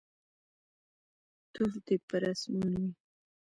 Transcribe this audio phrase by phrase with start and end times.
[1.53, 2.89] توف دي پر اسمان وي.